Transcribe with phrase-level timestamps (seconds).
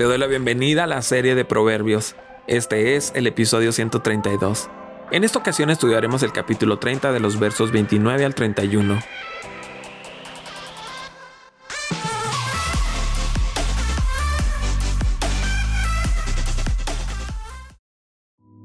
[0.00, 2.16] Te doy la bienvenida a la serie de Proverbios.
[2.46, 4.70] Este es el episodio 132.
[5.10, 8.98] En esta ocasión estudiaremos el capítulo 30 de los versos 29 al 31.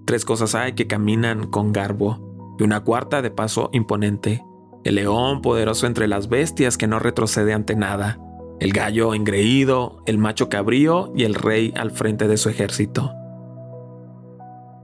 [0.05, 4.41] Tres cosas hay que caminan con garbo, y una cuarta de paso imponente.
[4.85, 8.24] El león poderoso entre las bestias que no retrocede ante nada.
[8.59, 13.13] El gallo engreído, el macho cabrío y el rey al frente de su ejército.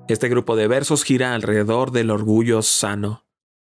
[0.08, 3.26] Este grupo de versos gira alrededor del orgullo sano.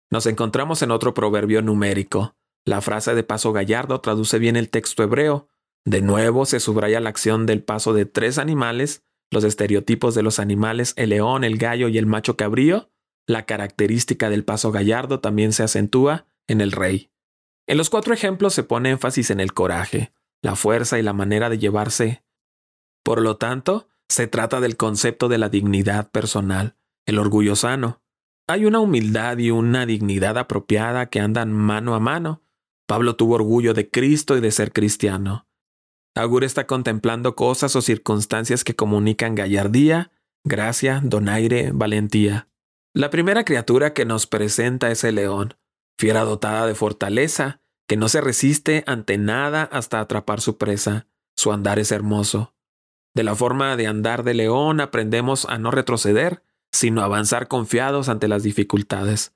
[0.09, 2.35] Nos encontramos en otro proverbio numérico.
[2.65, 5.47] La frase de paso gallardo traduce bien el texto hebreo.
[5.85, 10.39] De nuevo se subraya la acción del paso de tres animales los estereotipos de los
[10.39, 12.91] animales, el león, el gallo y el macho cabrío,
[13.25, 17.11] la característica del paso gallardo también se acentúa en el rey.
[17.71, 20.11] En los cuatro ejemplos se pone énfasis en el coraje,
[20.41, 22.21] la fuerza y la manera de llevarse.
[23.01, 28.03] Por lo tanto, se trata del concepto de la dignidad personal, el orgullo sano.
[28.45, 32.43] Hay una humildad y una dignidad apropiada que andan mano a mano.
[32.87, 35.47] Pablo tuvo orgullo de Cristo y de ser cristiano.
[36.13, 40.11] Agur está contemplando cosas o circunstancias que comunican gallardía,
[40.43, 42.49] gracia, donaire, valentía.
[42.93, 45.55] La primera criatura que nos presenta es el león,
[45.97, 47.60] fiera dotada de fortaleza,
[47.91, 51.07] que no se resiste ante nada hasta atrapar su presa.
[51.35, 52.55] Su andar es hermoso.
[53.13, 58.29] De la forma de andar de león aprendemos a no retroceder, sino avanzar confiados ante
[58.29, 59.35] las dificultades.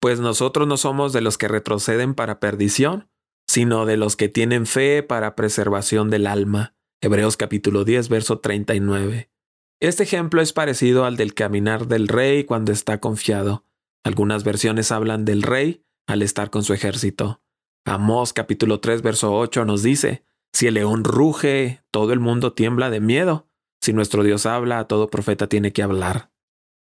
[0.00, 3.10] Pues nosotros no somos de los que retroceden para perdición,
[3.46, 6.74] sino de los que tienen fe para preservación del alma.
[7.02, 9.30] Hebreos capítulo 10, verso 39.
[9.82, 13.66] Este ejemplo es parecido al del caminar del rey cuando está confiado.
[14.04, 17.42] Algunas versiones hablan del rey al estar con su ejército.
[17.86, 22.88] Amós capítulo 3, verso 8 nos dice, Si el león ruge, todo el mundo tiembla
[22.88, 23.46] de miedo.
[23.82, 26.30] Si nuestro Dios habla, todo profeta tiene que hablar.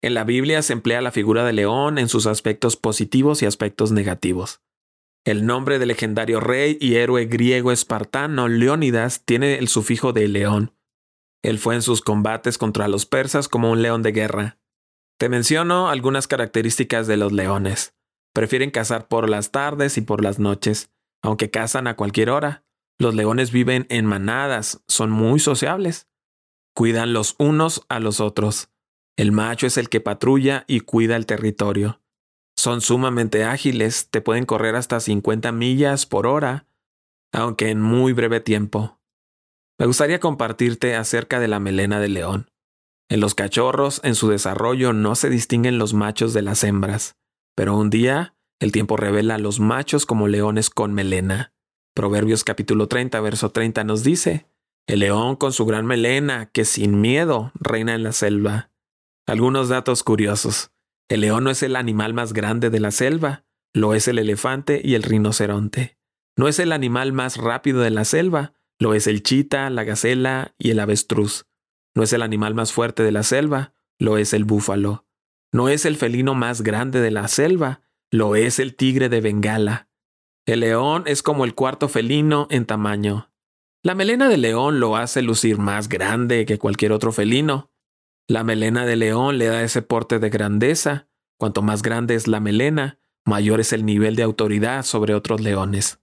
[0.02, 3.91] En la Biblia se emplea la figura del león en sus aspectos positivos y aspectos
[3.91, 4.62] negativos.
[5.25, 10.73] El nombre del legendario rey y héroe griego espartano Leónidas tiene el sufijo de león.
[11.44, 14.57] Él fue en sus combates contra los persas como un león de guerra.
[15.18, 17.94] Te menciono algunas características de los leones.
[18.34, 20.91] Prefieren cazar por las tardes y por las noches,
[21.22, 22.63] aunque cazan a cualquier hora.
[22.97, 26.07] Los leones viven en manadas, son muy sociables.
[26.75, 28.69] Cuidan los unos a los otros.
[29.18, 32.02] El macho es el que patrulla y cuida el territorio.
[32.58, 36.68] Son sumamente ágiles, te pueden correr hasta 50 millas por hora,
[37.31, 39.00] aunque en muy breve tiempo.
[39.78, 42.52] Me gustaría compartirte acerca de la melena del león.
[43.09, 47.18] En los cachorros, en su desarrollo, no se distinguen los machos de las hembras,
[47.56, 51.53] pero un día el tiempo revela a los machos como leones con melena.
[51.94, 54.47] Proverbios capítulo 30, verso 30 nos dice,
[54.86, 58.72] el león con su gran melena, que sin miedo reina en la selva.
[59.28, 60.72] Algunos datos curiosos.
[61.08, 64.81] El león no es el animal más grande de la selva, lo es el elefante
[64.84, 65.97] y el rinoceronte.
[66.36, 70.56] No es el animal más rápido de la selva, lo es el chita, la gacela
[70.58, 71.46] y el avestruz.
[71.96, 75.06] No es el animal más fuerte de la selva, lo es el búfalo.
[75.52, 77.81] No es el felino más grande de la selva,
[78.12, 79.88] lo es el tigre de Bengala.
[80.46, 83.31] El león es como el cuarto felino en tamaño.
[83.84, 87.72] La melena del león lo hace lucir más grande que cualquier otro felino.
[88.28, 91.08] La melena de león le da ese porte de grandeza.
[91.38, 96.02] Cuanto más grande es la melena, mayor es el nivel de autoridad sobre otros leones.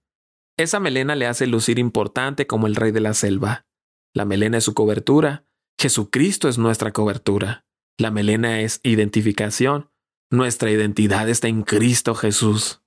[0.56, 3.66] Esa melena le hace lucir importante como el rey de la selva.
[4.14, 5.44] La melena es su cobertura.
[5.78, 7.66] Jesucristo es nuestra cobertura.
[7.98, 9.90] La melena es identificación.
[10.30, 12.82] Nuestra identidad está en Cristo Jesús.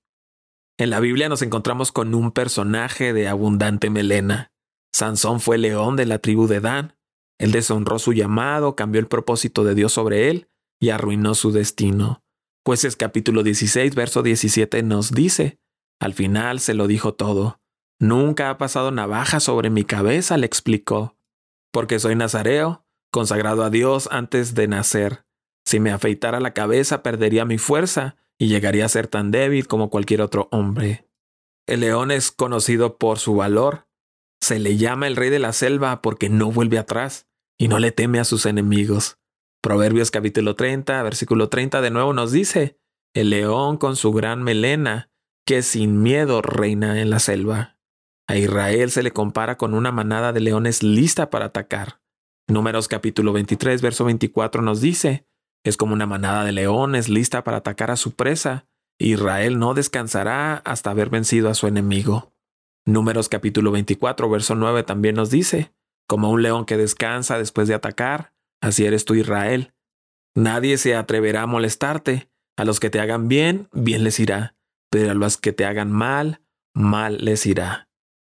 [0.77, 4.51] En la Biblia nos encontramos con un personaje de abundante melena.
[4.93, 6.97] Sansón fue león de la tribu de Dan.
[7.39, 10.49] Él deshonró su llamado, cambió el propósito de Dios sobre él
[10.81, 12.23] y arruinó su destino.
[12.65, 15.59] Jueces capítulo 16, verso 17 nos dice,
[16.01, 17.61] al final se lo dijo todo.
[18.01, 21.15] Nunca ha pasado navaja sobre mi cabeza, le explicó,
[21.71, 25.25] porque soy nazareo, consagrado a Dios antes de nacer.
[25.69, 29.91] Si me afeitara la cabeza perdería mi fuerza y llegaría a ser tan débil como
[29.91, 31.07] cualquier otro hombre.
[31.67, 33.85] El león es conocido por su valor.
[34.41, 37.91] Se le llama el rey de la selva porque no vuelve atrás y no le
[37.91, 39.19] teme a sus enemigos.
[39.61, 42.79] Proverbios capítulo 30, versículo 30 de nuevo nos dice,
[43.13, 45.11] el león con su gran melena,
[45.45, 47.77] que sin miedo reina en la selva.
[48.27, 52.01] A Israel se le compara con una manada de leones lista para atacar.
[52.47, 55.27] Números capítulo 23, verso 24 nos dice,
[55.63, 58.67] es como una manada de leones lista para atacar a su presa.
[58.99, 62.33] Israel no descansará hasta haber vencido a su enemigo.
[62.85, 65.73] Números capítulo 24, verso 9 también nos dice,
[66.07, 69.73] Como un león que descansa después de atacar, así eres tú Israel.
[70.35, 72.29] Nadie se atreverá a molestarte.
[72.57, 74.57] A los que te hagan bien, bien les irá,
[74.91, 76.41] pero a los que te hagan mal,
[76.73, 77.87] mal les irá.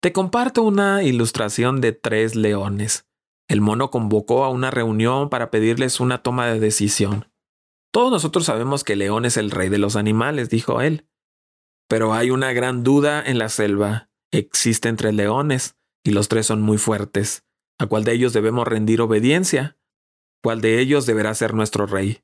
[0.02, 3.06] Te comparto una ilustración de tres leones.
[3.54, 7.32] El mono convocó a una reunión para pedirles una toma de decisión.
[7.92, 11.06] Todos nosotros sabemos que León es el rey de los animales, dijo él.
[11.88, 14.10] Pero hay una gran duda en la selva.
[14.32, 17.46] Existen tres leones, y los tres son muy fuertes.
[17.78, 19.78] ¿A cuál de ellos debemos rendir obediencia?
[20.42, 22.24] ¿Cuál de ellos deberá ser nuestro rey?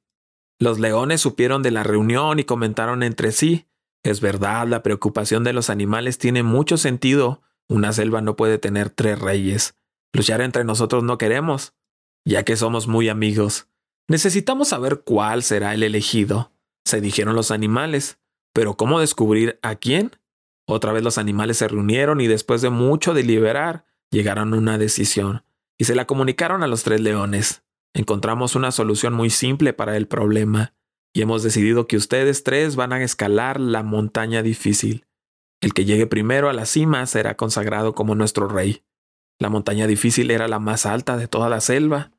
[0.58, 3.68] Los leones supieron de la reunión y comentaron entre sí.
[4.02, 7.44] Es verdad, la preocupación de los animales tiene mucho sentido.
[7.68, 9.79] Una selva no puede tener tres reyes.
[10.14, 11.74] Luchar entre nosotros no queremos,
[12.26, 13.68] ya que somos muy amigos.
[14.08, 16.52] Necesitamos saber cuál será el elegido,
[16.86, 18.20] se dijeron los animales.
[18.54, 20.12] Pero ¿cómo descubrir a quién?
[20.68, 25.44] Otra vez los animales se reunieron y después de mucho deliberar, llegaron a una decisión
[25.78, 27.64] y se la comunicaron a los tres leones.
[27.94, 30.74] Encontramos una solución muy simple para el problema
[31.14, 35.06] y hemos decidido que ustedes tres van a escalar la montaña difícil.
[35.62, 38.84] El que llegue primero a la cima será consagrado como nuestro rey.
[39.40, 42.12] La montaña difícil era la más alta de toda la selva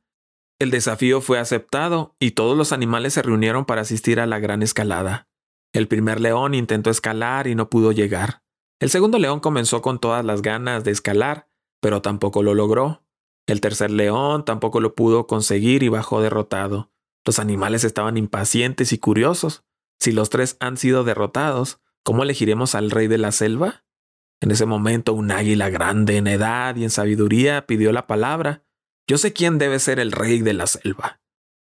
[0.61, 4.61] el desafío fue aceptado y todos los animales se reunieron para asistir a la gran
[4.61, 5.27] escalada.
[5.73, 8.43] El primer león intentó escalar y no pudo llegar.
[8.79, 11.47] El segundo león comenzó con todas las ganas de escalar,
[11.81, 13.03] pero tampoco lo logró.
[13.47, 16.91] El tercer león tampoco lo pudo conseguir y bajó derrotado.
[17.25, 19.63] Los animales estaban impacientes y curiosos.
[19.99, 23.83] Si los tres han sido derrotados, ¿cómo elegiremos al rey de la selva?
[24.41, 28.63] En ese momento un águila grande en edad y en sabiduría pidió la palabra
[29.11, 31.19] yo sé quién debe ser el rey de la selva.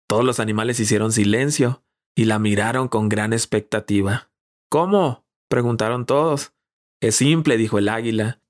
[0.07, 1.83] Todos los animales hicieron silencio
[2.15, 4.31] y la miraron con gran expectativa.
[4.71, 5.25] ¿Cómo?
[5.49, 6.53] preguntaron todos.
[7.01, 8.43] Es simple, dijo el águila.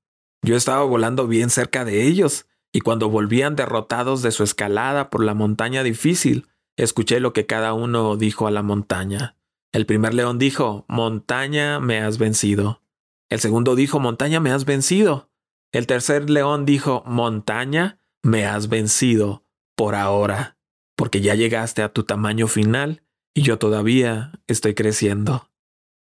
[0.42, 5.22] Yo estaba volando bien cerca de ellos, y cuando volvían derrotados de su escalada por
[5.22, 9.36] la montaña difícil, escuché lo que cada uno dijo a la montaña.
[9.72, 12.82] El primer león dijo, Montaña, me has vencido.
[13.28, 15.30] El segundo dijo, Montaña, me has vencido.
[15.72, 19.44] El tercer león dijo, Montaña, me has vencido
[19.76, 20.58] por ahora,
[20.96, 23.02] porque ya llegaste a tu tamaño final
[23.34, 25.50] y yo todavía estoy creciendo.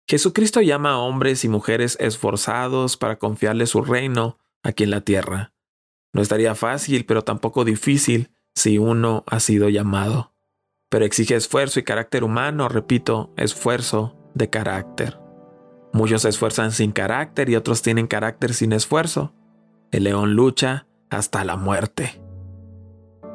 [0.06, 5.54] Jesucristo llama a hombres y mujeres esforzados para confiarle su reino aquí en la tierra.
[6.12, 10.34] No estaría fácil, pero tampoco difícil si uno ha sido llamado.
[10.90, 15.23] Pero exige esfuerzo y carácter humano, repito, esfuerzo de carácter.
[15.94, 19.32] Muchos se esfuerzan sin carácter y otros tienen carácter sin esfuerzo.
[19.92, 22.20] El león lucha hasta la muerte.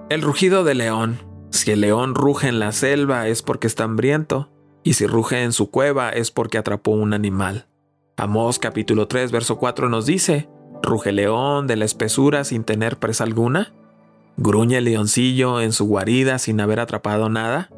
[0.10, 1.20] El rugido de león.
[1.52, 4.52] Si el león ruge en la selva es porque está hambriento,
[4.84, 7.68] y si ruge en su cueva es porque atrapó un animal.
[8.18, 10.50] Amós capítulo 3 verso 4 nos dice,
[10.84, 13.74] ¿ruge león de la espesura sin tener presa alguna?
[14.36, 17.70] ¿Gruñe el leoncillo en su guarida sin haber atrapado nada?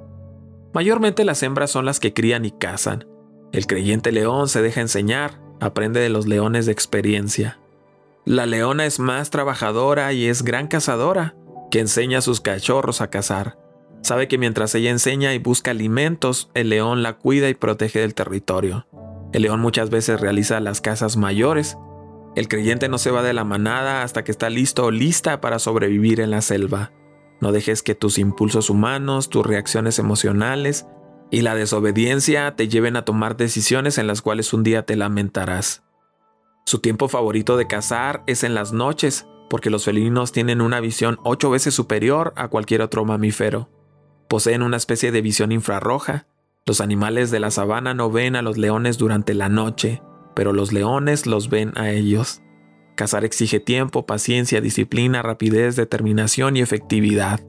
[0.73, 3.10] Mayormente las hembras son las que crían y cazan.
[3.51, 7.59] El creyente león se deja enseñar, aprende de los leones de experiencia.
[8.23, 11.35] La leona es más trabajadora y es gran cazadora,
[11.69, 13.57] que enseña a sus cachorros a cazar.
[14.03, 18.15] Sabe que mientras ella enseña y busca alimentos, el león la cuida y protege del
[18.15, 18.87] territorio.
[19.33, 21.77] El león muchas veces realiza las cazas mayores.
[22.35, 25.59] El creyente no se va de la manada hasta que está listo o lista para
[25.59, 26.93] sobrevivir en la selva.
[27.41, 30.85] No dejes que tus impulsos humanos, tus reacciones emocionales
[31.31, 35.83] y la desobediencia te lleven a tomar decisiones en las cuales un día te lamentarás.
[36.65, 41.19] Su tiempo favorito de cazar es en las noches, porque los felinos tienen una visión
[41.23, 43.69] ocho veces superior a cualquier otro mamífero.
[44.29, 46.27] Poseen una especie de visión infrarroja.
[46.65, 50.01] Los animales de la sabana no ven a los leones durante la noche,
[50.35, 52.41] pero los leones los ven a ellos.
[52.95, 57.41] Cazar exige tiempo, paciencia, disciplina, rapidez, determinación y efectividad.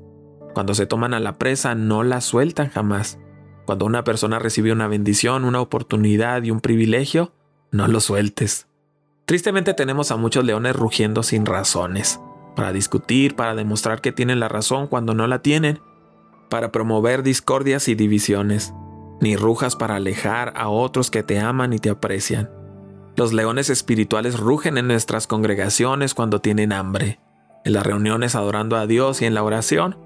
[0.55, 3.19] Cuando se toman a la presa no la sueltan jamás.
[3.67, 7.33] Cuando una persona recibe una bendición, una oportunidad y un privilegio,
[7.71, 8.67] no lo sueltes.
[9.25, 12.21] Tristemente tenemos a muchos leones rugiendo sin razones,
[12.57, 15.81] para discutir, para demostrar que tienen la razón cuando no la tienen,
[16.51, 18.75] para promover discordias y divisiones,
[19.21, 22.51] ni rujas para alejar a otros que te aman y te aprecian.
[23.17, 27.21] Los leones espirituales rugen en nuestras congregaciones cuando tienen hambre,
[27.65, 29.97] en las reuniones adorando a Dios y en la oración.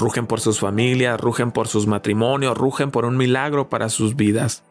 [0.00, 4.64] Rugen por sus familias, rugen por sus matrimonios, rugen por un milagro para sus vidas.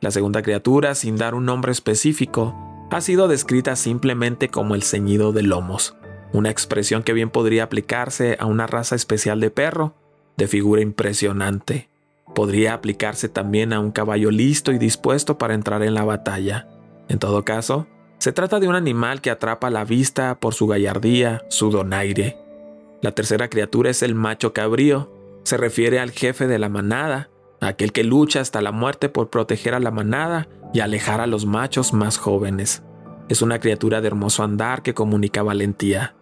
[0.00, 2.52] La segunda criatura, sin dar un nombre específico,
[2.90, 5.94] ha sido descrita simplemente como el ceñido de lomos,
[6.32, 9.94] una expresión que bien podría aplicarse a una raza especial de perro,
[10.36, 11.88] de figura impresionante.
[12.34, 16.66] Podría aplicarse también a un caballo listo y dispuesto para entrar en la batalla.
[17.08, 17.86] En todo caso,
[18.18, 22.36] se trata de un animal que atrapa la vista por su gallardía, su donaire,
[23.02, 25.12] La tercera criatura es el macho cabrío.
[25.44, 29.74] Se refiere al jefe de la manada, aquel que lucha hasta la muerte por proteger
[29.74, 32.82] a la manada y alejar a los machos más jóvenes.
[33.28, 36.14] Es una criatura de hermoso andar que comunica valentía.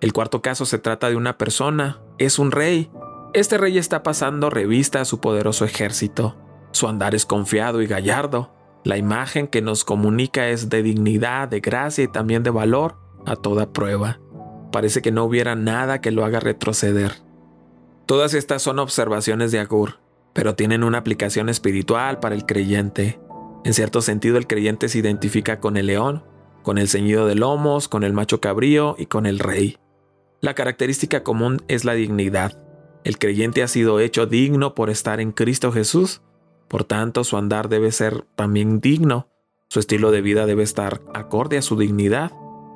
[0.00, 2.90] El cuarto caso se trata de una persona, es un rey.
[3.34, 6.36] Este rey está pasando revista a su poderoso ejército.
[6.72, 8.52] Su andar es confiado y gallardo.
[8.84, 12.96] La imagen que nos comunica es de dignidad, de gracia y también de valor
[13.26, 14.18] a toda prueba.
[14.72, 17.12] Parece que no hubiera nada que lo haga retroceder.
[18.06, 20.00] Todas estas son observaciones de Agur,
[20.32, 23.20] pero tienen una aplicación espiritual para el creyente.
[23.64, 26.24] En cierto sentido, el creyente se identifica con el león,
[26.62, 29.76] con el ceñido de lomos, con el macho cabrío y con el rey.
[30.40, 32.58] La característica común es la dignidad.
[33.04, 36.22] El creyente ha sido hecho digno por estar en Cristo Jesús,
[36.68, 39.28] por tanto su andar debe ser también digno,
[39.68, 42.32] su estilo de vida debe estar acorde a su dignidad.